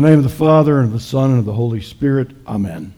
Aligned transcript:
In 0.00 0.04
the 0.04 0.10
name 0.10 0.20
of 0.20 0.30
the 0.30 0.30
Father, 0.30 0.78
and 0.78 0.86
of 0.86 0.92
the 0.92 1.00
Son, 1.00 1.30
and 1.30 1.40
of 1.40 1.44
the 1.44 1.52
Holy 1.52 1.80
Spirit. 1.80 2.30
Amen. 2.46 2.94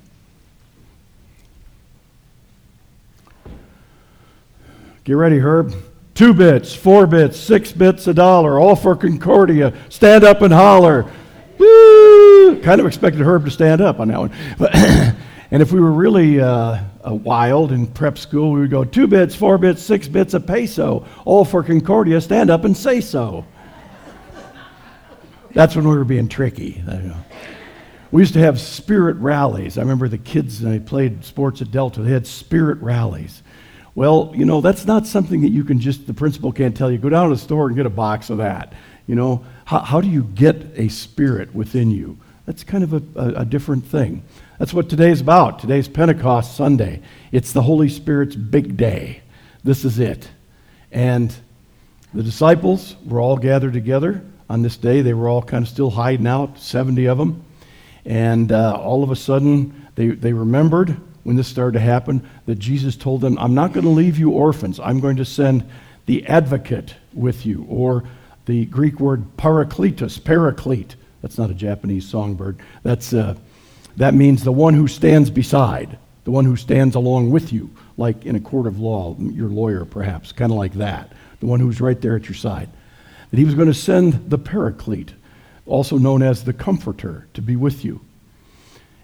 Get 5.04 5.14
ready, 5.14 5.38
Herb. 5.38 5.74
Two 6.12 6.34
bits, 6.34 6.74
four 6.74 7.06
bits, 7.06 7.40
six 7.40 7.72
bits, 7.72 8.06
a 8.06 8.12
dollar, 8.12 8.58
all 8.60 8.76
for 8.76 8.94
Concordia. 8.94 9.72
Stand 9.88 10.24
up 10.24 10.42
and 10.42 10.52
holler. 10.52 11.10
Woo! 11.56 12.60
Kind 12.60 12.82
of 12.82 12.86
expected 12.86 13.22
Herb 13.22 13.46
to 13.46 13.50
stand 13.50 13.80
up 13.80 13.98
on 13.98 14.08
that 14.08 14.18
one. 14.18 14.32
But 14.58 14.74
and 14.74 15.62
if 15.62 15.72
we 15.72 15.80
were 15.80 15.92
really 15.92 16.38
uh, 16.38 16.82
wild 17.06 17.72
in 17.72 17.86
prep 17.86 18.18
school, 18.18 18.52
we 18.52 18.60
would 18.60 18.70
go 18.70 18.84
two 18.84 19.06
bits, 19.06 19.34
four 19.34 19.56
bits, 19.56 19.82
six 19.82 20.06
bits, 20.06 20.34
a 20.34 20.40
peso. 20.40 21.06
All 21.24 21.46
for 21.46 21.62
Concordia. 21.62 22.20
Stand 22.20 22.50
up 22.50 22.66
and 22.66 22.76
say 22.76 23.00
so. 23.00 23.46
That's 25.52 25.74
when 25.74 25.88
we 25.88 25.96
were 25.96 26.04
being 26.04 26.28
tricky. 26.28 26.82
We 28.12 28.22
used 28.22 28.34
to 28.34 28.40
have 28.40 28.60
spirit 28.60 29.16
rallies. 29.16 29.78
I 29.78 29.82
remember 29.82 30.08
the 30.08 30.18
kids, 30.18 30.62
and 30.62 30.72
they 30.72 30.80
played 30.80 31.24
sports 31.24 31.62
at 31.62 31.70
Delta, 31.70 32.02
they 32.02 32.12
had 32.12 32.26
spirit 32.26 32.78
rallies. 32.80 33.42
Well, 33.94 34.32
you 34.34 34.44
know, 34.44 34.60
that's 34.60 34.86
not 34.86 35.06
something 35.06 35.40
that 35.42 35.50
you 35.50 35.64
can 35.64 35.80
just, 35.80 36.06
the 36.06 36.14
principal 36.14 36.52
can't 36.52 36.76
tell 36.76 36.90
you, 36.90 36.98
go 36.98 37.08
down 37.08 37.28
to 37.28 37.34
the 37.34 37.40
store 37.40 37.66
and 37.66 37.76
get 37.76 37.86
a 37.86 37.90
box 37.90 38.30
of 38.30 38.38
that. 38.38 38.72
You 39.06 39.16
know, 39.16 39.44
how, 39.64 39.80
how 39.80 40.00
do 40.00 40.08
you 40.08 40.22
get 40.22 40.56
a 40.76 40.88
spirit 40.88 41.54
within 41.54 41.90
you? 41.90 42.18
That's 42.46 42.62
kind 42.62 42.84
of 42.84 42.94
a, 42.94 43.20
a, 43.20 43.40
a 43.40 43.44
different 43.44 43.84
thing. 43.84 44.22
That's 44.58 44.72
what 44.72 44.88
today's 44.88 45.20
about. 45.20 45.58
Today's 45.58 45.88
Pentecost 45.88 46.56
Sunday. 46.56 47.02
It's 47.32 47.52
the 47.52 47.62
Holy 47.62 47.88
Spirit's 47.88 48.36
big 48.36 48.76
day. 48.76 49.22
This 49.64 49.84
is 49.84 49.98
it. 49.98 50.28
And 50.92 51.34
the 52.14 52.22
disciples 52.22 52.96
were 53.04 53.20
all 53.20 53.36
gathered 53.36 53.72
together 53.72 54.24
on 54.50 54.62
this 54.62 54.76
day. 54.76 55.00
They 55.00 55.14
were 55.14 55.28
all 55.28 55.42
kind 55.42 55.62
of 55.62 55.68
still 55.68 55.90
hiding 55.90 56.26
out, 56.26 56.58
70 56.58 57.06
of 57.06 57.16
them. 57.16 57.44
And 58.04 58.50
uh, 58.50 58.74
all 58.74 59.04
of 59.04 59.10
a 59.10 59.16
sudden, 59.16 59.86
they, 59.94 60.08
they 60.08 60.32
remembered 60.32 60.96
when 61.22 61.36
this 61.36 61.46
started 61.46 61.78
to 61.78 61.84
happen 61.84 62.28
that 62.46 62.58
Jesus 62.58 62.96
told 62.96 63.20
them, 63.20 63.38
I'm 63.38 63.54
not 63.54 63.72
going 63.72 63.84
to 63.84 63.90
leave 63.90 64.18
you 64.18 64.30
orphans. 64.30 64.80
I'm 64.80 64.98
going 64.98 65.16
to 65.16 65.24
send 65.24 65.64
the 66.06 66.26
advocate 66.26 66.94
with 67.12 67.46
you, 67.46 67.64
or 67.68 68.02
the 68.46 68.64
Greek 68.66 68.98
word 68.98 69.24
parakletos, 69.36 70.22
paraclete. 70.22 70.96
That's 71.22 71.38
not 71.38 71.50
a 71.50 71.54
Japanese 71.54 72.08
songbird. 72.08 72.58
That's, 72.82 73.12
uh, 73.12 73.36
that 73.98 74.14
means 74.14 74.42
the 74.42 74.50
one 74.50 74.74
who 74.74 74.88
stands 74.88 75.30
beside, 75.30 75.96
the 76.24 76.32
one 76.32 76.46
who 76.46 76.56
stands 76.56 76.96
along 76.96 77.30
with 77.30 77.52
you, 77.52 77.70
like 77.96 78.26
in 78.26 78.34
a 78.34 78.40
court 78.40 78.66
of 78.66 78.80
law, 78.80 79.14
your 79.20 79.50
lawyer 79.50 79.84
perhaps, 79.84 80.32
kind 80.32 80.50
of 80.50 80.58
like 80.58 80.72
that, 80.74 81.12
the 81.38 81.46
one 81.46 81.60
who's 81.60 81.80
right 81.80 82.00
there 82.00 82.16
at 82.16 82.24
your 82.24 82.34
side 82.34 82.68
that 83.30 83.38
he 83.38 83.44
was 83.44 83.54
going 83.54 83.68
to 83.68 83.74
send 83.74 84.30
the 84.30 84.38
Paraclete, 84.38 85.14
also 85.66 85.98
known 85.98 86.22
as 86.22 86.44
the 86.44 86.52
Comforter, 86.52 87.28
to 87.34 87.42
be 87.42 87.56
with 87.56 87.84
you. 87.84 88.00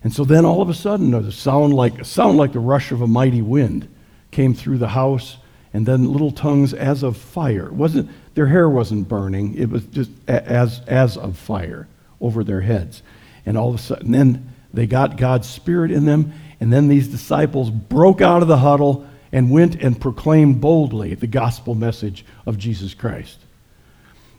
And 0.03 0.13
so 0.13 0.25
then 0.25 0.45
all 0.45 0.63
of 0.63 0.69
a 0.69 0.75
sudden, 0.75 1.15
a 1.15 1.33
sound 1.33 1.75
like, 1.75 2.01
a 2.01 2.05
sound 2.05 2.37
like 2.37 2.53
the 2.53 2.61
rush 2.61 2.93
of 2.93 3.01
a 3.01 3.07
mighty 3.07 3.43
wind 3.43 3.89
came 4.31 4.55
through 4.55 4.79
the 4.79 4.89
house, 4.89 5.39
and 5.73 5.87
then 5.87 6.13
little 6.13 6.31
tongues 6.31 6.73
as 6.73 7.03
of 7.03 7.17
fire. 7.17 7.71
Wasn't, 7.71 8.11
their 8.35 8.47
hair 8.47 8.69
wasn't 8.69 9.09
burning, 9.09 9.55
it 9.57 9.69
was 9.69 9.85
just 9.87 10.11
as, 10.29 10.81
as 10.87 11.17
of 11.17 11.37
fire 11.37 11.89
over 12.21 12.45
their 12.45 12.61
heads. 12.61 13.03
And 13.45 13.57
all 13.57 13.71
of 13.71 13.75
a 13.75 13.79
sudden, 13.79 14.13
then 14.13 14.55
they 14.73 14.87
got 14.87 15.17
God's 15.17 15.49
Spirit 15.49 15.91
in 15.91 16.05
them, 16.05 16.33
and 16.61 16.73
then 16.73 16.89
these 16.89 17.09
disciples 17.09 17.71
broke 17.71 18.21
out 18.21 18.43
of 18.43 18.49
the 18.49 18.59
huddle 18.59 19.07
and 19.33 19.51
went 19.51 19.75
and 19.83 20.01
proclaimed 20.01 20.61
boldly 20.61 21.15
the 21.15 21.27
gospel 21.27 21.75
message 21.75 22.25
of 22.47 22.59
Jesus 22.59 22.95
Christ. 22.95 23.39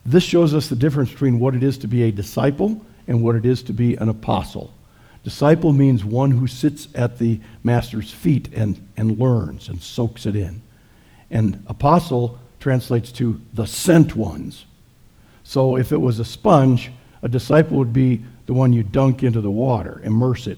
This 0.07 0.23
shows 0.23 0.53
us 0.53 0.69
the 0.69 0.75
difference 0.77 1.11
between 1.11 1.37
what 1.37 1.53
it 1.53 1.63
is 1.63 1.77
to 1.79 1.87
be 1.87 2.03
a 2.03 2.11
disciple 2.13 2.81
and 3.09 3.21
what 3.21 3.35
it 3.35 3.45
is 3.45 3.61
to 3.63 3.73
be 3.73 3.95
an 3.95 4.07
apostle. 4.07 4.73
Disciple 5.25 5.73
means 5.73 6.05
one 6.05 6.31
who 6.31 6.47
sits 6.47 6.87
at 6.95 7.19
the 7.19 7.41
master's 7.61 8.09
feet 8.09 8.47
and, 8.53 8.87
and 8.95 9.19
learns 9.19 9.67
and 9.67 9.81
soaks 9.81 10.25
it 10.25 10.37
in. 10.37 10.61
And 11.29 11.61
apostle 11.67 12.39
translates 12.61 13.11
to 13.13 13.41
the 13.53 13.67
sent 13.67 14.15
ones. 14.15 14.65
So 15.43 15.75
if 15.75 15.91
it 15.91 15.99
was 15.99 16.19
a 16.19 16.25
sponge, 16.25 16.89
a 17.21 17.27
disciple 17.27 17.77
would 17.77 17.91
be 17.91 18.23
the 18.45 18.53
one 18.53 18.71
you 18.71 18.83
dunk 18.83 19.23
into 19.23 19.41
the 19.41 19.51
water, 19.51 19.99
immerse 20.05 20.47
it. 20.47 20.57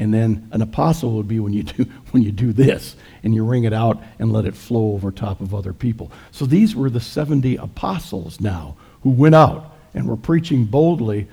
And 0.00 0.14
then 0.14 0.48
an 0.50 0.62
apostle 0.62 1.12
would 1.18 1.28
be 1.28 1.40
when 1.40 1.52
you 1.52 1.62
do, 1.62 1.84
when 2.10 2.22
you 2.22 2.32
do 2.32 2.54
this 2.54 2.96
and 3.22 3.34
you 3.34 3.44
wring 3.44 3.64
it 3.64 3.74
out 3.74 4.02
and 4.18 4.32
let 4.32 4.46
it 4.46 4.56
flow 4.56 4.94
over 4.94 5.12
top 5.12 5.42
of 5.42 5.54
other 5.54 5.74
people. 5.74 6.10
So 6.32 6.46
these 6.46 6.74
were 6.74 6.88
the 6.88 7.00
70 7.00 7.56
apostles 7.56 8.40
now 8.40 8.76
who 9.02 9.10
went 9.10 9.34
out 9.34 9.76
and 9.92 10.08
were 10.08 10.16
preaching 10.16 10.64
boldly 10.64 11.28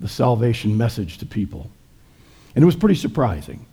the 0.00 0.08
salvation 0.08 0.78
message 0.78 1.18
to 1.18 1.26
people. 1.26 1.70
And 2.54 2.62
it 2.62 2.66
was 2.66 2.74
pretty 2.74 2.94
surprising. 2.94 3.66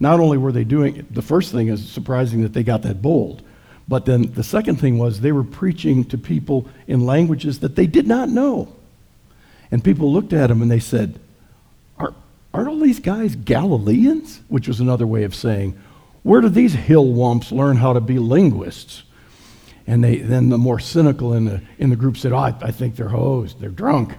Not 0.00 0.18
only 0.18 0.38
were 0.38 0.52
they 0.52 0.64
doing 0.64 0.96
it, 0.96 1.14
the 1.14 1.20
first 1.20 1.52
thing 1.52 1.68
is 1.68 1.86
surprising 1.86 2.40
that 2.40 2.54
they 2.54 2.62
got 2.62 2.80
that 2.82 3.02
bold, 3.02 3.42
but 3.86 4.06
then 4.06 4.32
the 4.32 4.42
second 4.42 4.76
thing 4.76 4.96
was 4.96 5.20
they 5.20 5.32
were 5.32 5.44
preaching 5.44 6.04
to 6.04 6.16
people 6.16 6.66
in 6.86 7.04
languages 7.04 7.58
that 7.58 7.76
they 7.76 7.86
did 7.86 8.06
not 8.06 8.30
know. 8.30 8.74
And 9.70 9.84
people 9.84 10.10
looked 10.10 10.32
at 10.32 10.46
them 10.46 10.62
and 10.62 10.70
they 10.70 10.80
said, 10.80 11.20
Aren't 12.52 12.68
all 12.68 12.80
these 12.80 13.00
guys 13.00 13.36
Galileans? 13.36 14.40
Which 14.48 14.68
was 14.68 14.80
another 14.80 15.06
way 15.06 15.24
of 15.24 15.34
saying, 15.34 15.78
where 16.22 16.40
did 16.40 16.54
these 16.54 16.74
hill 16.74 17.06
wumps 17.06 17.52
learn 17.52 17.76
how 17.76 17.92
to 17.92 18.00
be 18.00 18.18
linguists? 18.18 19.04
And 19.86 20.04
they, 20.04 20.18
then 20.18 20.50
the 20.50 20.58
more 20.58 20.78
cynical 20.78 21.32
in 21.32 21.46
the, 21.46 21.62
in 21.78 21.90
the 21.90 21.96
group 21.96 22.16
said, 22.16 22.32
oh, 22.32 22.38
I, 22.38 22.54
I 22.60 22.70
think 22.70 22.96
they're 22.96 23.08
hosed, 23.08 23.60
they're 23.60 23.70
drunk. 23.70 24.14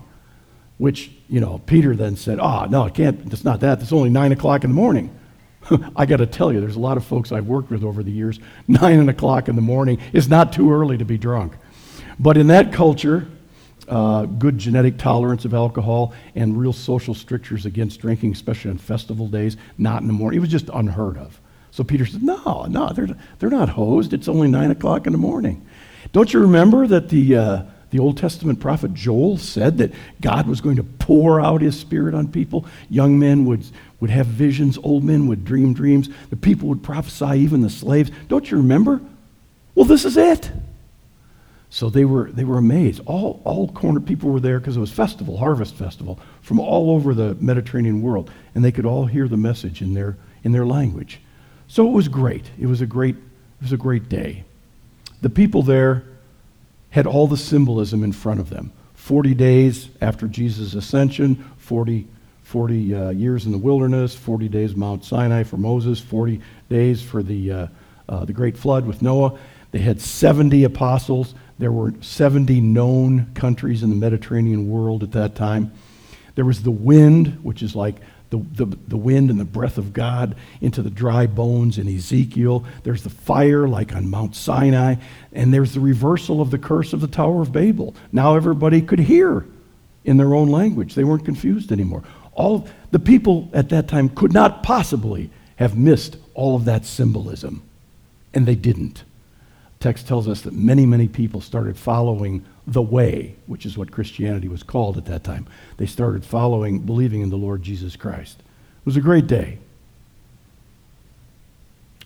Which, 0.78 1.12
you 1.30 1.40
know, 1.40 1.60
Peter 1.66 1.96
then 1.96 2.16
said, 2.16 2.40
oh, 2.40 2.66
no, 2.66 2.86
it 2.86 2.96
can't, 2.96 3.32
it's 3.32 3.44
not 3.44 3.60
that. 3.60 3.82
It's 3.82 3.94
only 3.94 4.10
9 4.10 4.32
o'clock 4.32 4.64
in 4.64 4.72
the 4.72 4.76
morning. 4.76 5.16
I 5.96 6.08
got 6.08 6.18
to 6.18 6.26
tell 6.26 6.52
you, 6.52 6.60
there's 6.60 6.76
a 6.76 6.80
lot 6.80 6.98
of 6.98 7.06
folks 7.06 7.32
I've 7.32 7.46
worked 7.46 7.70
with 7.70 7.84
over 7.84 8.02
the 8.02 8.12
years. 8.12 8.40
9 8.68 9.10
o'clock 9.10 9.48
in 9.48 9.56
the 9.56 9.62
morning 9.62 10.00
is 10.12 10.28
not 10.28 10.52
too 10.54 10.74
early 10.74 10.98
to 10.98 11.06
be 11.06 11.18
drunk. 11.18 11.54
But 12.20 12.38
in 12.38 12.48
that 12.48 12.74
culture, 12.74 13.28
uh, 13.88 14.26
good 14.26 14.58
genetic 14.58 14.98
tolerance 14.98 15.46
of 15.46 15.54
alcohol 15.54 16.14
and 16.36 16.60
real 16.60 16.74
social 16.74 17.14
strictures 17.14 17.66
against 17.66 18.00
drinking, 18.00 18.32
especially 18.32 18.72
on 18.72 18.78
festival 18.78 19.28
days, 19.28 19.58
not 19.78 20.02
in 20.02 20.08
the 20.08 20.14
morning. 20.14 20.38
It 20.38 20.42
was 20.42 20.50
just 20.50 20.70
unheard 20.74 21.18
of. 21.18 21.40
So 21.72 21.84
Peter 21.84 22.06
said, 22.06 22.22
No, 22.22 22.66
no, 22.70 22.92
they're, 22.94 23.08
they're 23.40 23.50
not 23.50 23.70
hosed. 23.70 24.14
It's 24.14 24.28
only 24.28 24.50
9 24.50 24.72
o'clock 24.72 25.06
in 25.08 25.14
the 25.14 25.18
morning. 25.18 25.66
Don't 26.12 26.34
you 26.34 26.42
remember 26.42 26.88
that 26.88 27.10
the, 27.10 27.36
uh, 27.36 27.64
the 27.92 28.00
Old 28.00 28.18
Testament 28.18 28.60
prophet 28.60 28.94
Joel 28.94 29.38
said 29.38 29.78
that 29.78 29.94
God 30.20 30.48
was 30.48 30.60
going 30.60 30.76
to 30.76 30.84
pour 30.84 31.40
out 31.40 31.62
his 31.62 31.80
spirit 31.80 32.14
on 32.14 32.28
people? 32.28 32.66
Young 32.90 33.18
men 33.18 33.46
would, 33.46 33.66
would 34.00 34.10
have 34.10 34.28
visions, 34.28 34.78
old 34.84 35.04
men 35.04 35.28
would 35.28 35.46
dream 35.46 35.74
dreams, 35.74 36.10
the 36.30 36.36
people 36.36 36.68
would 36.68 36.84
prophesy, 36.84 37.40
even 37.40 37.62
the 37.62 37.70
slaves. 37.70 38.12
Don't 38.28 38.50
you 38.52 38.58
remember? 38.58 39.02
Well, 39.76 39.86
this 39.86 40.04
is 40.04 40.18
it. 40.18 40.52
So 41.74 41.90
they 41.90 42.04
were, 42.04 42.30
they 42.30 42.44
were 42.44 42.58
amazed. 42.58 43.02
All, 43.06 43.42
all 43.46 43.70
corner 43.70 44.02
people 44.02 44.30
were 44.30 44.42
there 44.42 44.60
because 44.60 44.76
it 44.76 44.82
was 44.82 44.92
festival, 44.92 45.38
harvest 45.38 45.74
festival, 45.74 46.20
from 46.42 46.60
all 46.60 46.92
over 46.92 47.14
the 47.14 47.36
Mediterranean 47.36 48.02
world. 48.02 48.30
And 48.54 48.64
they 48.64 48.74
could 48.74 48.86
all 48.86 49.06
hear 49.06 49.30
the 49.30 49.38
message 49.38 49.82
in 49.82 49.94
their, 49.94 50.18
in 50.44 50.52
their 50.52 50.66
language. 50.66 51.22
So 51.70 51.88
it 51.88 51.92
was 51.92 52.10
great. 52.10 52.52
It 52.60 52.66
was 52.66 52.82
a 52.82 52.86
great, 52.86 53.16
it 53.16 53.62
was 53.62 53.72
a 53.72 53.78
great 53.78 54.10
day. 54.10 54.44
The 55.22 55.30
people 55.30 55.64
there 55.64 56.04
had 56.90 57.08
all 57.08 57.26
the 57.26 57.38
symbolism 57.38 58.04
in 58.04 58.12
front 58.12 58.42
of 58.42 58.50
them. 58.50 58.74
40 58.96 59.34
days 59.34 59.90
after 60.02 60.28
Jesus' 60.28 60.74
ascension, 60.74 61.36
40, 61.56 62.06
40 62.44 62.96
uh, 62.96 63.10
years 63.12 63.46
in 63.46 63.54
the 63.54 63.58
wilderness, 63.58 64.14
40 64.14 64.50
days 64.50 64.76
Mount 64.76 65.06
Sinai 65.06 65.44
for 65.44 65.56
Moses, 65.56 66.02
40 66.02 66.42
days 66.70 67.02
for 67.02 67.24
the, 67.24 67.50
uh, 67.50 67.68
uh, 68.10 68.26
the 68.26 68.34
great 68.34 68.58
flood 68.58 68.86
with 68.86 69.02
Noah. 69.02 69.40
They 69.72 69.80
had 69.80 70.02
70 70.02 70.66
apostles. 70.66 71.34
There 71.62 71.72
were 71.72 71.94
70 72.02 72.60
known 72.60 73.30
countries 73.36 73.84
in 73.84 73.92
the 73.92 73.96
Mediterranean 73.96 74.68
world 74.68 75.04
at 75.04 75.12
that 75.12 75.36
time. 75.36 75.72
There 76.34 76.44
was 76.44 76.64
the 76.64 76.72
wind, 76.72 77.38
which 77.44 77.62
is 77.62 77.76
like 77.76 77.98
the, 78.32 78.40
the, 78.56 78.66
the 78.88 78.98
wind 78.98 79.30
and 79.30 79.40
the 79.40 79.46
breath 79.46 79.78
of 79.78 79.94
God 79.94 80.36
into 80.60 80.82
the 80.82 80.90
dry 80.90 81.28
bones 81.28 81.78
in 81.78 81.88
Ezekiel. 81.88 82.66
There's 82.82 83.04
the 83.04 83.12
fire, 83.12 83.68
like 83.68 83.94
on 83.96 84.10
Mount 84.10 84.36
Sinai. 84.36 84.96
And 85.34 85.54
there's 85.54 85.76
the 85.76 85.80
reversal 85.82 86.42
of 86.42 86.50
the 86.50 86.58
curse 86.58 86.94
of 86.94 87.02
the 87.02 87.08
Tower 87.08 87.44
of 87.44 87.52
Babel. 87.52 87.94
Now 88.12 88.36
everybody 88.36 88.82
could 88.82 88.98
hear 88.98 89.46
in 90.04 90.18
their 90.18 90.34
own 90.34 90.48
language, 90.48 90.96
they 90.96 91.04
weren't 91.04 91.26
confused 91.26 91.72
anymore. 91.72 92.02
All 92.34 92.68
the 92.90 92.98
people 92.98 93.52
at 93.54 93.70
that 93.70 93.88
time 93.88 94.10
could 94.10 94.34
not 94.34 94.64
possibly 94.64 95.30
have 95.58 95.78
missed 95.78 96.18
all 96.34 96.56
of 96.56 96.66
that 96.66 96.86
symbolism, 96.86 97.62
and 98.34 98.48
they 98.48 98.56
didn't. 98.56 99.04
Text 99.82 100.08
tells 100.08 100.28
us 100.28 100.42
that 100.42 100.54
many, 100.54 100.86
many 100.86 101.08
people 101.08 101.42
started 101.42 101.76
following 101.76 102.46
the 102.68 102.84
way, 102.84 103.36
which 103.48 103.66
is 103.66 103.80
what 103.80 103.92
Christianity 103.92 104.48
was 104.48 104.62
called 104.62 104.96
at 104.96 105.06
that 105.06 105.24
time. 105.24 105.48
They 105.78 105.88
started 105.88 106.24
following, 106.24 106.82
believing 106.82 107.22
in 107.22 107.32
the 107.32 107.36
Lord 107.36 107.64
Jesus 107.64 107.96
Christ. 107.96 108.40
It 108.40 108.86
was 108.86 108.96
a 108.96 109.02
great 109.02 109.26
day. 109.26 109.58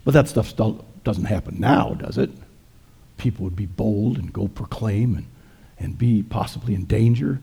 But 0.06 0.14
that 0.14 0.30
stuff 0.30 0.48
still 0.48 0.86
doesn't 1.04 1.26
happen 1.26 1.60
now, 1.60 1.96
does 1.96 2.18
it? 2.18 2.30
People 3.18 3.44
would 3.44 3.58
be 3.58 3.66
bold 3.66 4.18
and 4.18 4.32
go 4.32 4.48
proclaim 4.48 5.16
and, 5.18 5.26
and 5.78 5.98
be 5.98 6.24
possibly 6.24 6.76
in 6.76 6.86
danger. 6.86 7.42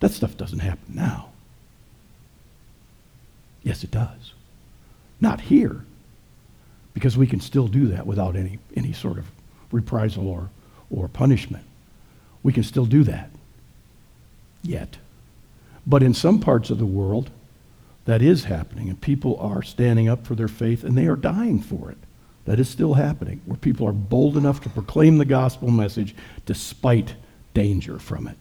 That 0.00 0.12
stuff 0.12 0.34
doesn't 0.38 0.60
happen 0.60 0.94
now. 0.94 1.28
Yes, 3.62 3.84
it 3.84 3.90
does. 3.90 4.32
Not 5.20 5.42
here, 5.42 5.84
because 6.94 7.18
we 7.18 7.26
can 7.26 7.40
still 7.40 7.68
do 7.68 7.88
that 7.88 8.06
without 8.06 8.34
any, 8.34 8.58
any 8.74 8.94
sort 8.94 9.18
of 9.18 9.26
reprisal 9.74 10.28
or, 10.28 10.50
or 10.90 11.08
punishment. 11.08 11.64
We 12.42 12.52
can 12.52 12.62
still 12.62 12.86
do 12.86 13.02
that. 13.04 13.30
Yet. 14.62 14.96
But 15.86 16.02
in 16.02 16.14
some 16.14 16.40
parts 16.40 16.70
of 16.70 16.78
the 16.78 16.86
world, 16.86 17.30
that 18.06 18.22
is 18.22 18.44
happening, 18.44 18.88
and 18.88 19.00
people 19.00 19.38
are 19.38 19.62
standing 19.62 20.08
up 20.08 20.26
for 20.26 20.34
their 20.34 20.48
faith, 20.48 20.84
and 20.84 20.96
they 20.96 21.06
are 21.06 21.16
dying 21.16 21.60
for 21.60 21.90
it. 21.90 21.98
That 22.44 22.60
is 22.60 22.68
still 22.68 22.94
happening, 22.94 23.40
where 23.46 23.56
people 23.56 23.88
are 23.88 23.92
bold 23.92 24.36
enough 24.36 24.62
to 24.62 24.68
proclaim 24.68 25.18
the 25.18 25.24
gospel 25.24 25.70
message 25.70 26.14
despite 26.44 27.14
danger 27.54 27.98
from 27.98 28.28
it. 28.28 28.36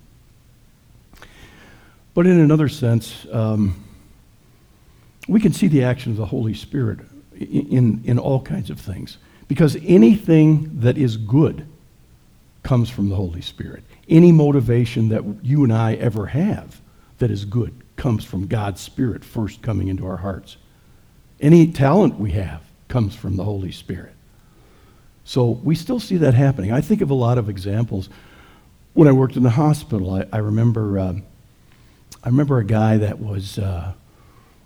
But 2.14 2.28
in 2.28 2.40
another 2.40 2.70
sense, 2.70 3.26
um, 3.32 3.84
we 5.28 5.40
can 5.40 5.54
see 5.54 5.68
the 5.68 5.84
action 5.84 6.12
of 6.12 6.18
the 6.18 6.26
Holy 6.26 6.54
Spirit 6.54 7.00
in, 7.36 7.68
in, 7.68 8.02
in 8.04 8.20
all 8.20 8.42
kinds 8.42 8.70
of 8.70 8.80
things. 8.80 9.18
Because 9.48 9.78
anything 9.84 10.80
that 10.80 10.98
is 10.98 11.18
good 11.18 11.66
comes 12.64 12.90
from 12.90 13.10
the 13.10 13.16
Holy 13.16 13.42
Spirit. 13.42 13.84
Any 14.08 14.32
motivation 14.32 15.10
that 15.10 15.24
you 15.44 15.64
and 15.64 15.74
I 15.74 15.96
ever 15.96 16.28
have 16.28 16.82
that 17.20 17.30
is 17.30 17.46
good 17.46 17.74
comes 17.96 18.24
from 18.24 18.48
God's 18.48 18.82
Spirit 18.82 19.24
first 19.24 19.62
coming 19.62 19.88
into 19.88 20.06
our 20.06 20.18
hearts. 20.18 20.58
Any 21.40 21.72
talent 21.72 22.20
we 22.20 22.32
have 22.32 22.62
comes 22.88 23.16
from 23.16 23.36
the 23.36 23.44
Holy 23.44 23.72
Spirit. 23.72 24.14
So 25.26 25.50
we 25.50 25.76
still 25.76 26.00
see 26.00 26.18
that 26.18 26.34
happening. 26.34 26.72
I 26.72 26.82
think 26.82 27.02
of 27.02 27.10
a 27.10 27.14
lot 27.14 27.38
of 27.38 27.50
examples. 27.50 28.10
When 28.94 29.08
I 29.08 29.12
worked 29.12 29.36
in 29.36 29.44
the 29.44 29.50
hospital, 29.50 30.14
I, 30.14 30.26
I 30.32 30.38
remember, 30.38 31.00
uh, 31.00 31.14
I 32.24 32.28
remember 32.28 32.60
a 32.60 32.66
guy 32.66 32.98
that 32.98 33.20
was, 33.20 33.58
uh, 33.58 33.94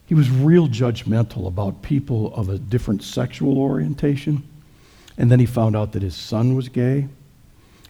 he 0.05 0.15
was 0.15 0.29
real 0.29 0.67
judgmental 0.67 1.47
about 1.47 1.81
people 1.81 2.33
of 2.33 2.49
a 2.49 2.57
different 2.57 3.03
sexual 3.03 3.57
orientation. 3.57 4.43
And 5.17 5.31
then 5.31 5.39
he 5.39 5.45
found 5.45 5.75
out 5.75 5.93
that 5.93 6.01
his 6.01 6.15
son 6.15 6.55
was 6.55 6.69
gay. 6.69 7.07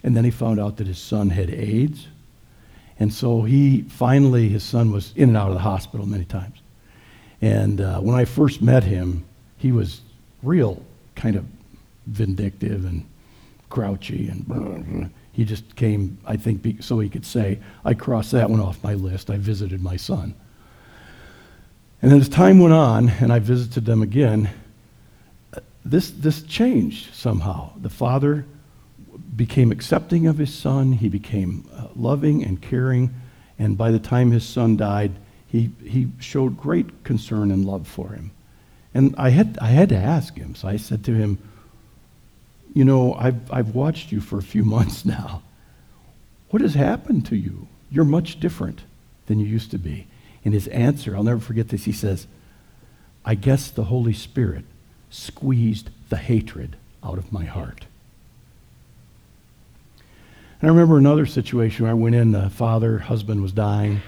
And 0.02 0.16
then 0.16 0.24
he 0.24 0.30
found 0.30 0.58
out 0.58 0.76
that 0.78 0.86
his 0.86 0.98
son 0.98 1.30
had 1.30 1.50
AIDS. 1.50 2.06
And 2.98 3.12
so 3.12 3.42
he 3.42 3.82
finally, 3.82 4.48
his 4.48 4.62
son 4.62 4.90
was 4.90 5.12
in 5.14 5.28
and 5.28 5.36
out 5.36 5.48
of 5.48 5.54
the 5.54 5.60
hospital 5.60 6.06
many 6.06 6.24
times. 6.24 6.58
And 7.40 7.80
uh, 7.80 8.00
when 8.00 8.16
I 8.16 8.24
first 8.24 8.62
met 8.62 8.84
him, 8.84 9.24
he 9.56 9.72
was 9.72 10.00
real 10.42 10.82
kind 11.14 11.36
of 11.36 11.44
vindictive 12.06 12.84
and 12.84 13.04
grouchy 13.68 14.28
and 14.28 15.10
he 15.32 15.44
just 15.44 15.76
came 15.76 16.16
i 16.26 16.36
think 16.36 16.82
so 16.82 16.98
he 17.00 17.08
could 17.08 17.26
say 17.26 17.58
i 17.84 17.92
crossed 17.92 18.32
that 18.32 18.48
one 18.48 18.60
off 18.60 18.82
my 18.82 18.94
list 18.94 19.28
i 19.28 19.36
visited 19.36 19.82
my 19.82 19.96
son 19.96 20.34
and 22.00 22.10
then 22.10 22.18
as 22.18 22.28
time 22.28 22.58
went 22.58 22.72
on 22.72 23.10
and 23.20 23.32
i 23.32 23.38
visited 23.38 23.84
them 23.84 24.00
again 24.00 24.48
this, 25.90 26.10
this 26.10 26.42
changed 26.42 27.14
somehow 27.14 27.72
the 27.80 27.90
father 27.90 28.44
became 29.36 29.70
accepting 29.70 30.26
of 30.26 30.38
his 30.38 30.52
son 30.52 30.92
he 30.92 31.08
became 31.08 31.68
uh, 31.74 31.86
loving 31.94 32.44
and 32.44 32.60
caring 32.60 33.14
and 33.58 33.76
by 33.76 33.90
the 33.90 33.98
time 33.98 34.30
his 34.30 34.46
son 34.46 34.76
died 34.76 35.12
he, 35.46 35.70
he 35.82 36.08
showed 36.18 36.56
great 36.56 37.04
concern 37.04 37.50
and 37.50 37.64
love 37.64 37.86
for 37.86 38.10
him 38.10 38.30
and 38.94 39.14
I 39.16 39.30
had, 39.30 39.58
I 39.60 39.68
had 39.68 39.90
to 39.90 39.96
ask 39.96 40.36
him. 40.36 40.54
So 40.54 40.68
I 40.68 40.76
said 40.76 41.04
to 41.04 41.14
him, 41.14 41.38
You 42.74 42.84
know, 42.84 43.14
I've, 43.14 43.50
I've 43.52 43.74
watched 43.74 44.12
you 44.12 44.20
for 44.20 44.38
a 44.38 44.42
few 44.42 44.64
months 44.76 45.04
now. 45.04 45.42
What 46.50 46.62
has 46.62 46.74
happened 46.74 47.26
to 47.26 47.36
you? 47.36 47.68
You're 47.90 48.04
much 48.04 48.40
different 48.40 48.82
than 49.26 49.38
you 49.38 49.46
used 49.46 49.70
to 49.72 49.78
be. 49.78 50.06
And 50.44 50.54
his 50.54 50.68
answer, 50.68 51.14
I'll 51.14 51.22
never 51.22 51.40
forget 51.40 51.68
this, 51.68 51.84
he 51.84 51.92
says, 51.92 52.26
I 53.24 53.34
guess 53.34 53.70
the 53.70 53.84
Holy 53.84 54.14
Spirit 54.14 54.64
squeezed 55.10 55.90
the 56.08 56.16
hatred 56.16 56.76
out 57.02 57.18
of 57.18 57.32
my 57.32 57.44
heart. 57.44 57.86
And 60.60 60.68
I 60.68 60.72
remember 60.72 60.98
another 60.98 61.26
situation 61.26 61.84
where 61.84 61.92
I 61.92 61.94
went 61.94 62.16
in, 62.16 62.32
the 62.32 62.50
father, 62.50 62.98
husband 62.98 63.42
was 63.42 63.52
dying. 63.52 64.00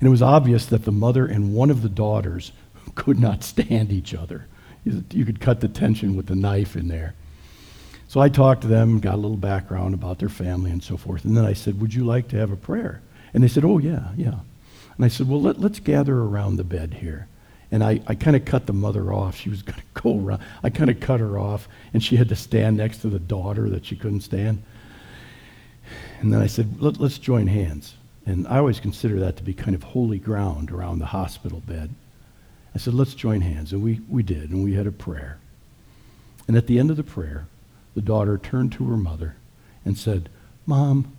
And 0.00 0.06
it 0.06 0.10
was 0.10 0.22
obvious 0.22 0.66
that 0.66 0.84
the 0.84 0.92
mother 0.92 1.26
and 1.26 1.54
one 1.54 1.70
of 1.70 1.82
the 1.82 1.88
daughters 1.88 2.52
could 2.94 3.18
not 3.18 3.42
stand 3.42 3.92
each 3.92 4.14
other. 4.14 4.46
You 4.84 5.24
could 5.24 5.40
cut 5.40 5.60
the 5.60 5.68
tension 5.68 6.16
with 6.16 6.30
a 6.30 6.36
knife 6.36 6.76
in 6.76 6.88
there. 6.88 7.14
So 8.06 8.20
I 8.20 8.30
talked 8.30 8.62
to 8.62 8.68
them, 8.68 9.00
got 9.00 9.14
a 9.14 9.18
little 9.18 9.36
background 9.36 9.92
about 9.92 10.18
their 10.18 10.30
family 10.30 10.70
and 10.70 10.82
so 10.82 10.96
forth. 10.96 11.26
And 11.26 11.36
then 11.36 11.44
I 11.44 11.52
said, 11.52 11.80
Would 11.80 11.92
you 11.92 12.04
like 12.04 12.28
to 12.28 12.36
have 12.36 12.50
a 12.50 12.56
prayer? 12.56 13.02
And 13.34 13.42
they 13.42 13.48
said, 13.48 13.64
Oh, 13.64 13.76
yeah, 13.76 14.12
yeah. 14.16 14.40
And 14.96 15.04
I 15.04 15.08
said, 15.08 15.28
Well, 15.28 15.42
let, 15.42 15.62
us 15.62 15.78
gather 15.78 16.18
around 16.18 16.56
the 16.56 16.64
bed 16.64 16.94
here. 16.94 17.28
And 17.70 17.84
I, 17.84 18.00
I 18.06 18.14
kind 18.14 18.34
of 18.34 18.44
cut 18.44 18.66
the 18.66 18.72
mother 18.72 19.12
off. 19.12 19.36
She 19.36 19.50
was 19.50 19.62
going 19.62 19.78
to 19.78 20.02
go 20.02 20.18
around. 20.18 20.42
I 20.62 20.70
kind 20.70 20.90
of 20.90 21.00
cut 21.00 21.20
her 21.20 21.38
off, 21.38 21.68
and 21.92 22.02
she 22.02 22.16
had 22.16 22.28
to 22.30 22.36
stand 22.36 22.76
next 22.76 22.98
to 22.98 23.08
the 23.08 23.18
daughter 23.18 23.68
that 23.70 23.86
she 23.86 23.96
couldn't 23.96 24.22
stand. 24.22 24.62
And 26.20 26.32
then 26.32 26.40
I 26.40 26.46
said, 26.46 26.80
Let, 26.80 26.98
Let's 26.98 27.18
join 27.18 27.46
hands. 27.46 27.94
And 28.28 28.46
I 28.46 28.58
always 28.58 28.78
consider 28.78 29.18
that 29.20 29.38
to 29.38 29.42
be 29.42 29.54
kind 29.54 29.74
of 29.74 29.82
holy 29.82 30.18
ground 30.18 30.70
around 30.70 30.98
the 30.98 31.06
hospital 31.06 31.60
bed. 31.60 31.94
I 32.74 32.78
said, 32.78 32.92
let's 32.92 33.14
join 33.14 33.40
hands. 33.40 33.72
And 33.72 33.82
we, 33.82 34.00
we 34.06 34.22
did, 34.22 34.50
and 34.50 34.62
we 34.62 34.74
had 34.74 34.86
a 34.86 34.92
prayer. 34.92 35.38
And 36.46 36.54
at 36.54 36.66
the 36.66 36.78
end 36.78 36.90
of 36.90 36.98
the 36.98 37.02
prayer, 37.02 37.46
the 37.94 38.02
daughter 38.02 38.36
turned 38.36 38.72
to 38.72 38.88
her 38.90 38.98
mother 38.98 39.36
and 39.82 39.96
said, 39.96 40.28
Mom, 40.66 41.16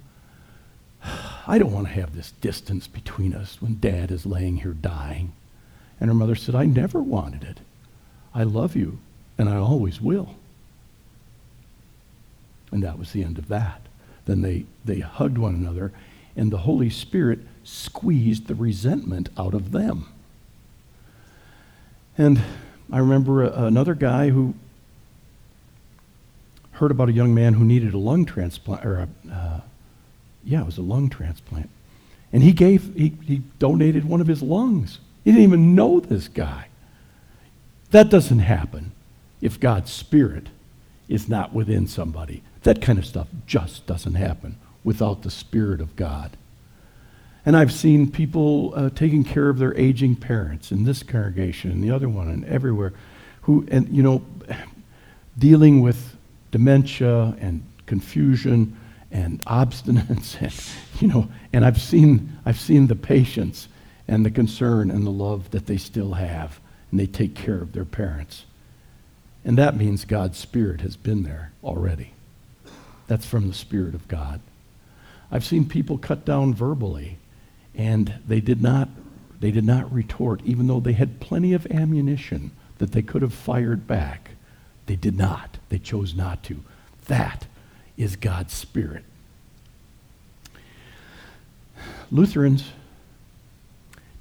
I 1.48 1.58
don't 1.58 1.74
want 1.74 1.88
to 1.88 1.94
have 1.94 2.16
this 2.16 2.32
distance 2.32 2.86
between 2.86 3.34
us 3.34 3.60
when 3.60 3.80
dad 3.80 4.12
is 4.12 4.28
laying 4.28 4.58
here 4.58 4.74
dying. 4.74 5.34
And 6.00 6.10
her 6.10 6.14
mother 6.14 6.36
said, 6.36 6.56
I 6.56 6.66
never 6.66 7.02
wanted 7.02 7.44
it. 7.44 7.60
I 8.34 8.44
love 8.44 8.76
you, 8.76 9.00
and 9.38 9.50
I 9.50 9.58
always 9.58 10.00
will. 10.00 10.36
And 12.72 12.84
that 12.84 13.00
was 13.00 13.12
the 13.12 13.24
end 13.24 13.38
of 13.38 13.48
that. 13.48 13.82
Then 14.26 14.42
they, 14.42 14.66
they 14.86 15.00
hugged 15.00 15.38
one 15.38 15.56
another, 15.56 15.92
and 16.36 16.52
the 16.52 16.60
Holy 16.60 16.90
Spirit 16.90 17.40
squeezed 17.64 18.48
the 18.48 18.56
resentment 18.56 19.30
out 19.38 19.54
of 19.54 19.72
them. 19.72 20.08
And 22.18 22.42
I 22.92 23.00
remember 23.00 23.44
a, 23.44 23.66
another 23.66 23.96
guy 23.96 24.30
who 24.30 24.54
heard 26.74 26.92
about 26.92 27.10
a 27.10 27.14
young 27.14 27.34
man 27.34 27.56
who 27.56 27.66
needed 27.66 27.94
a 27.94 27.98
lung 27.98 28.26
transplant, 28.26 28.86
or 28.86 29.00
a, 29.00 29.34
uh, 29.34 29.62
yeah, 30.44 30.62
it 30.62 30.66
was 30.66 30.78
a 30.78 30.82
lung 30.82 31.10
transplant. 31.10 31.70
And 32.32 32.44
he 32.44 32.54
gave, 32.54 32.94
he, 32.96 33.16
he 33.26 33.42
donated 33.58 34.06
one 34.06 34.22
of 34.22 34.28
his 34.28 34.42
lungs. 34.42 35.00
He 35.30 35.34
didn't 35.34 35.48
even 35.48 35.76
know 35.76 36.00
this 36.00 36.28
guy. 36.28 36.70
That 37.92 38.10
doesn't 38.10 38.40
happen 38.40 38.94
if 39.42 39.60
God's 39.60 39.94
Spirit 39.94 40.48
is 41.08 41.30
not 41.30 41.54
within 41.54 41.86
somebody. 41.86 42.42
That 42.64 42.82
kind 42.82 42.98
of 42.98 43.06
stuff 43.06 43.28
just 43.46 43.86
doesn't 43.86 44.16
happen 44.16 44.58
without 44.84 45.22
the 45.22 45.30
Spirit 45.30 45.82
of 45.82 45.96
God. 45.96 46.36
And 47.46 47.56
I've 47.56 47.72
seen 47.72 48.10
people 48.10 48.74
uh, 48.76 48.90
taking 48.90 49.24
care 49.24 49.50
of 49.50 49.60
their 49.60 49.78
aging 49.78 50.16
parents 50.16 50.72
in 50.72 50.86
this 50.86 51.04
congregation 51.04 51.70
and 51.70 51.84
the 51.84 51.92
other 51.92 52.10
one 52.10 52.28
and 52.28 52.44
everywhere 52.46 52.94
who, 53.42 53.68
and 53.70 53.88
you 53.90 54.02
know, 54.02 54.26
dealing 55.38 55.82
with 55.82 56.18
dementia 56.50 57.36
and 57.40 57.64
confusion 57.86 58.76
and 59.12 59.46
obstinance 59.46 60.42
and, 60.42 61.00
you 61.00 61.08
know, 61.08 61.30
and 61.54 61.64
I've 61.64 61.80
seen, 61.80 62.36
I've 62.48 62.60
seen 62.60 62.88
the 62.88 62.96
patience 62.96 63.68
and 64.10 64.26
the 64.26 64.32
concern 64.32 64.90
and 64.90 65.06
the 65.06 65.12
love 65.12 65.52
that 65.52 65.68
they 65.68 65.78
still 65.78 66.14
have 66.14 66.60
and 66.90 67.00
they 67.00 67.06
take 67.06 67.36
care 67.36 67.62
of 67.62 67.74
their 67.74 67.86
parents. 67.86 68.44
And 69.46 69.56
that 69.58 69.78
means 69.78 70.04
God's 70.04 70.38
Spirit 70.38 70.82
has 70.82 70.98
been 70.98 71.22
there 71.22 71.52
already. 71.64 72.14
That's 73.06 73.28
from 73.28 73.48
the 73.48 73.54
Spirit 73.54 73.94
of 73.94 74.08
God. 74.08 74.42
I've 75.32 75.46
seen 75.46 75.70
people 75.70 76.00
cut 76.00 76.26
down 76.26 76.56
verbally 76.56 77.18
and 77.76 78.16
they 78.28 78.42
did 78.42 78.64
not 78.64 78.90
they 79.40 79.52
did 79.52 79.64
not 79.64 79.94
retort 79.94 80.42
even 80.44 80.68
though 80.68 80.80
they 80.80 80.94
had 80.94 81.20
plenty 81.20 81.54
of 81.54 81.68
ammunition 81.68 82.52
that 82.80 82.92
they 82.92 83.04
could 83.04 83.22
have 83.22 83.34
fired 83.34 83.86
back 83.88 84.32
they 84.88 84.96
did 84.96 85.16
not 85.16 85.60
they 85.70 85.78
chose 85.78 86.16
not 86.16 86.44
to 86.44 86.62
that 87.06 87.46
is 87.96 88.16
god's 88.16 88.54
spirit 88.54 89.04
lutherans 92.12 92.72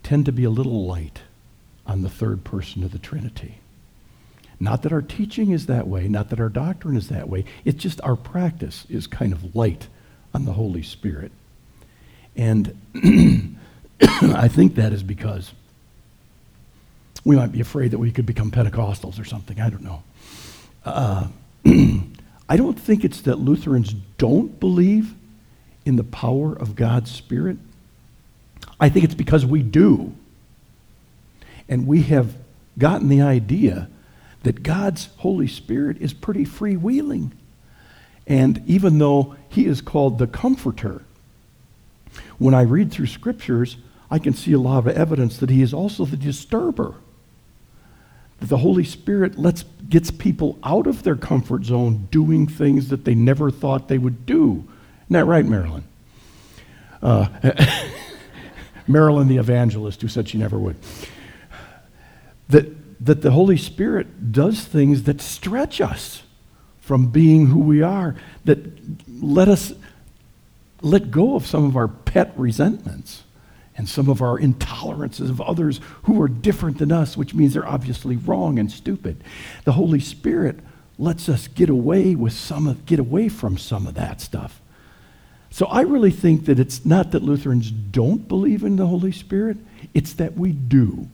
tend 0.09 0.27
to 0.27 0.33
be 0.33 0.45
a 0.45 0.50
little 0.50 0.87
light 0.87 1.21
on 1.87 2.03
the 2.03 2.09
third 2.09 2.43
person 2.45 2.83
of 2.83 2.93
the 2.93 2.99
trinity 2.99 3.59
not 4.61 4.83
that 4.83 4.93
our 4.93 5.03
teaching 5.03 5.50
is 5.50 5.67
that 5.67 5.87
way 5.87 6.09
not 6.09 6.31
that 6.31 6.41
our 6.41 6.49
doctrine 6.49 6.97
is 6.97 7.09
that 7.09 7.29
way 7.29 7.45
it's 7.65 7.83
just 7.83 8.00
our 8.03 8.17
practice 8.17 8.87
is 8.88 9.07
kind 9.07 9.33
of 9.33 9.55
light 9.55 9.88
on 10.33 10.45
the 10.45 10.53
holy 10.53 10.83
spirit 10.83 11.31
and 12.37 12.75
I 14.00 14.49
think 14.49 14.77
that 14.77 14.93
is 14.93 15.03
because 15.03 15.53
we 17.25 17.37
might 17.37 17.53
be 17.53 17.61
afraid 17.61 17.91
that 17.91 17.99
we 17.99 18.12
could 18.12 18.27
become 18.27 18.50
Pentecostals 18.50 19.21
or 19.21 19.25
something. 19.25 19.61
I 19.61 19.69
don't 19.69 19.83
know. 19.83 20.03
Uh, 20.85 21.27
I 22.49 22.57
don't 22.57 22.79
think 22.79 23.05
it's 23.05 23.21
that 23.23 23.38
Lutherans 23.41 23.93
don't 24.17 24.59
believe 24.61 25.15
in 25.85 25.97
the 25.97 26.05
power 26.05 26.55
of 26.55 26.77
God's 26.77 27.11
Spirit. 27.11 27.59
I 28.80 28.88
think 28.88 29.04
it's 29.04 29.14
because 29.14 29.44
we 29.44 29.62
do. 29.62 30.14
And 31.68 31.87
we 31.87 32.02
have 32.04 32.37
gotten 32.78 33.08
the 33.08 33.23
idea 33.23 33.88
that 34.42 34.62
God's 34.62 35.08
Holy 35.18 35.49
Spirit 35.49 35.99
is 36.00 36.12
pretty 36.12 36.44
freewheeling. 36.44 37.32
And 38.26 38.62
even 38.66 38.99
though 38.99 39.37
he 39.49 39.66
is 39.66 39.80
called 39.80 40.18
the 40.18 40.26
comforter, 40.26 41.02
when 42.38 42.54
I 42.54 42.62
read 42.62 42.92
through 42.92 43.06
scriptures, 43.06 43.76
I 44.11 44.18
can 44.18 44.32
see 44.32 44.52
a 44.52 44.58
lot 44.58 44.78
of 44.78 44.88
evidence 44.88 45.38
that 45.38 45.50
he 45.50 45.62
is 45.62 45.75
also 45.75 46.04
the 46.04 46.16
disturber. 46.16 46.94
That 48.40 48.49
the 48.49 48.58
Holy 48.58 48.85
Spirit 48.85 49.38
lets, 49.38 49.64
gets 49.88 50.11
people 50.11 50.58
out 50.62 50.87
of 50.87 51.02
their 51.02 51.16
comfort 51.16 51.64
zone 51.64 52.08
doing 52.11 52.47
things 52.47 52.88
that 52.88 53.04
they 53.04 53.14
never 53.14 53.50
thought 53.50 53.88
they 53.88 53.99
would 53.99 54.25
do. 54.25 54.64
Isn't 55.06 55.14
that 55.14 55.25
right, 55.25 55.44
Marilyn? 55.44 55.85
Uh, 57.02 57.28
Marilyn, 58.88 59.28
the 59.28 59.37
evangelist, 59.37 60.02
who 60.02 60.09
said 60.09 60.28
she 60.28 60.38
never 60.38 60.59
would. 60.59 60.76
That, 62.49 63.04
that 63.04 63.23
the 63.23 63.30
Holy 63.30 63.57
Spirit 63.57 64.33
does 64.33 64.64
things 64.64 65.04
that 65.04 65.21
stretch 65.21 65.80
us 65.80 66.23
from 66.80 67.11
being 67.11 67.47
who 67.47 67.61
we 67.61 67.83
are, 67.83 68.16
that 68.45 68.59
let 69.23 69.49
us 69.49 69.73
let 70.80 71.11
go 71.11 71.35
of 71.35 71.47
some 71.47 71.64
of 71.64 71.76
our 71.76 71.88
pet 71.88 72.33
resentments 72.37 73.25
and 73.76 73.88
some 73.88 74.09
of 74.09 74.23
our 74.23 74.38
intolerances 74.38 75.28
of 75.28 75.40
others 75.40 75.80
who 76.04 76.21
are 76.21 76.28
different 76.28 76.78
than 76.78 76.90
us, 76.90 77.16
which 77.16 77.35
means 77.35 77.54
they're 77.54 77.68
obviously 77.68 78.16
wrong 78.16 78.59
and 78.59 78.71
stupid. 78.71 79.23
The 79.64 79.73
Holy 79.73 80.00
Spirit 80.00 80.61
lets 80.99 81.28
us 81.28 81.47
get 81.47 81.68
away 81.68 82.14
with 82.14 82.33
some 82.33 82.66
of, 82.66 82.87
get 82.87 82.99
away 82.99 83.28
from 83.28 83.57
some 83.57 83.87
of 83.87 83.95
that 83.95 84.21
stuff. 84.21 84.61
So 85.50 85.67
I 85.67 85.81
really 85.83 86.11
think 86.11 86.45
that 86.47 86.59
it's 86.59 86.85
not 86.85 87.12
that 87.12 87.23
Lutherans 87.23 87.71
don't 87.71 88.28
believe 88.28 88.62
in 88.62 88.76
the 88.76 88.87
Holy 88.87 89.12
Spirit, 89.12 89.57
it's 89.95 90.12
that 90.14 90.37
we 90.37 90.52
do. 90.52 91.09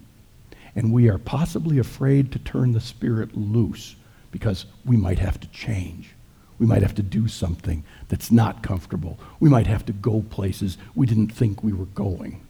And 0.76 0.92
we 0.92 1.08
are 1.08 1.18
possibly 1.18 1.78
afraid 1.78 2.32
to 2.32 2.38
turn 2.40 2.72
the 2.72 2.80
Spirit 2.80 3.36
loose 3.36 3.94
because 4.32 4.66
we 4.84 4.96
might 4.96 5.20
have 5.20 5.38
to 5.40 5.48
change. 5.48 6.10
We 6.58 6.66
might 6.66 6.82
have 6.82 6.94
to 6.96 7.02
do 7.02 7.28
something 7.28 7.84
that's 8.08 8.30
not 8.30 8.62
comfortable. 8.62 9.18
We 9.38 9.48
might 9.48 9.66
have 9.66 9.86
to 9.86 9.92
go 9.92 10.24
places 10.30 10.78
we 10.94 11.06
didn't 11.06 11.28
think 11.32 11.62
we 11.62 11.72
were 11.72 11.86
going. 11.86 12.40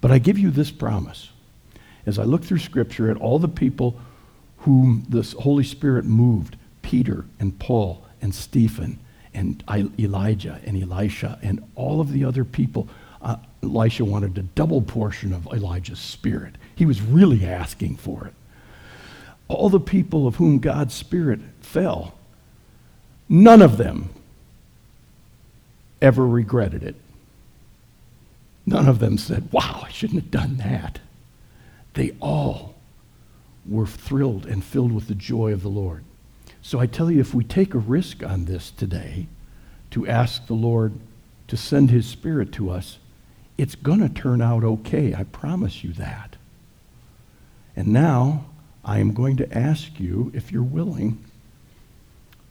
But 0.00 0.10
I 0.10 0.18
give 0.18 0.38
you 0.38 0.50
this 0.50 0.70
promise. 0.70 1.30
As 2.06 2.18
I 2.18 2.24
look 2.24 2.44
through 2.44 2.58
Scripture 2.58 3.10
at 3.10 3.16
all 3.16 3.38
the 3.38 3.48
people 3.48 4.00
whom 4.58 5.04
the 5.08 5.22
Holy 5.40 5.64
Spirit 5.64 6.04
moved 6.04 6.56
Peter 6.82 7.24
and 7.38 7.58
Paul 7.58 8.04
and 8.22 8.34
Stephen 8.34 8.98
and 9.34 9.62
Elijah 9.98 10.60
and 10.64 10.80
Elisha 10.82 11.38
and 11.42 11.62
all 11.74 12.00
of 12.00 12.12
the 12.12 12.24
other 12.24 12.44
people. 12.44 12.88
Uh, 13.22 13.36
Elisha 13.62 14.04
wanted 14.04 14.36
a 14.38 14.42
double 14.42 14.82
portion 14.82 15.32
of 15.32 15.46
Elijah's 15.52 15.98
spirit. 15.98 16.54
He 16.74 16.86
was 16.86 17.02
really 17.02 17.44
asking 17.44 17.96
for 17.96 18.26
it. 18.26 18.34
All 19.48 19.68
the 19.68 19.80
people 19.80 20.26
of 20.26 20.36
whom 20.36 20.58
God's 20.58 20.94
spirit 20.94 21.40
fell, 21.60 22.14
none 23.28 23.62
of 23.62 23.76
them 23.76 24.10
ever 26.00 26.26
regretted 26.26 26.82
it. 26.82 26.96
None 28.66 28.88
of 28.88 28.98
them 29.00 29.18
said, 29.18 29.50
Wow, 29.52 29.82
I 29.84 29.90
shouldn't 29.90 30.22
have 30.22 30.30
done 30.30 30.56
that. 30.58 31.00
They 31.94 32.12
all 32.20 32.74
were 33.66 33.86
thrilled 33.86 34.46
and 34.46 34.64
filled 34.64 34.92
with 34.92 35.08
the 35.08 35.14
joy 35.14 35.52
of 35.52 35.62
the 35.62 35.68
Lord. 35.68 36.04
So 36.62 36.78
I 36.78 36.86
tell 36.86 37.10
you, 37.10 37.20
if 37.20 37.34
we 37.34 37.44
take 37.44 37.74
a 37.74 37.78
risk 37.78 38.22
on 38.22 38.44
this 38.44 38.70
today 38.70 39.26
to 39.90 40.06
ask 40.06 40.46
the 40.46 40.54
Lord 40.54 40.92
to 41.48 41.56
send 41.56 41.90
his 41.90 42.06
Spirit 42.06 42.52
to 42.52 42.70
us, 42.70 42.98
it's 43.58 43.74
going 43.74 44.00
to 44.00 44.08
turn 44.08 44.40
out 44.40 44.62
okay. 44.62 45.14
I 45.14 45.24
promise 45.24 45.82
you 45.82 45.92
that. 45.94 46.36
And 47.74 47.88
now 47.88 48.46
I 48.84 48.98
am 48.98 49.12
going 49.12 49.36
to 49.38 49.56
ask 49.56 49.98
you, 49.98 50.30
if 50.34 50.52
you're 50.52 50.62
willing, 50.62 51.24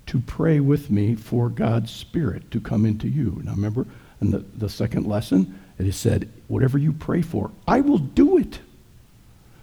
to 0.08 0.20
pray 0.20 0.60
with 0.60 0.90
me 0.90 1.16
for 1.16 1.50
God's 1.50 1.92
Spirit 1.92 2.50
to 2.52 2.60
come 2.60 2.86
into 2.86 3.08
you. 3.08 3.42
Now 3.44 3.52
remember, 3.52 3.86
in 4.22 4.32
the, 4.32 4.40
the 4.40 4.70
second 4.70 5.06
lesson, 5.06 5.60
it 5.78 5.86
is 5.86 5.96
said, 5.96 6.30
whatever 6.48 6.78
you 6.78 6.92
pray 6.92 7.22
for, 7.22 7.52
I 7.68 7.82
will 7.82 8.00
do 8.00 8.38
it. 8.38 8.60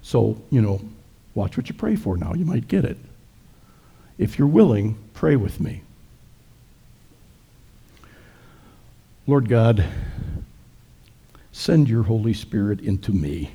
So, 0.02 0.40
you 0.50 0.62
know, 0.62 0.80
watch 1.34 1.56
what 1.56 1.68
you 1.68 1.74
pray 1.74 1.96
for 1.96 2.16
now. 2.16 2.32
You 2.32 2.44
might 2.44 2.68
get 2.68 2.84
it. 2.84 2.96
If 4.18 4.38
you're 4.38 4.49
willing, 4.49 4.96
pray 5.14 5.37
with 5.37 5.61
me. 5.61 5.82
Lord 9.26 9.49
God, 9.49 9.85
send 11.52 11.88
your 11.88 12.04
Holy 12.04 12.32
Spirit 12.32 12.80
into 12.80 13.12
me 13.12 13.50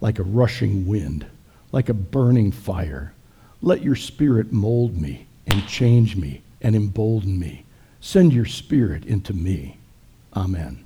like 0.00 0.18
a 0.18 0.24
rushing 0.24 0.86
wind, 0.86 1.26
like 1.70 1.88
a 1.88 1.94
burning 1.94 2.50
fire. 2.50 3.12
Let 3.60 3.82
your 3.82 3.94
Spirit 3.94 4.52
mold 4.52 5.00
me 5.00 5.26
and 5.46 5.66
change 5.68 6.16
me 6.16 6.42
and 6.60 6.74
embolden 6.74 7.38
me. 7.38 7.64
Send 8.00 8.32
your 8.32 8.46
Spirit 8.46 9.04
into 9.04 9.32
me. 9.32 9.76
Amen. 10.34 10.84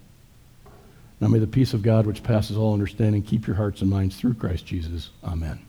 Now 1.21 1.29
may 1.29 1.39
the 1.39 1.47
peace 1.47 1.73
of 1.73 1.83
God, 1.83 2.07
which 2.07 2.23
passes 2.23 2.57
all 2.57 2.75
understanding, 2.75 3.23
keep 3.23 3.47
your 3.47 3.57
hearts 3.57 3.81
and 3.81 3.89
minds 3.89 4.17
through 4.17 4.35
Christ 4.35 4.67
Jesus. 4.67 5.11
Amen. 5.25 5.66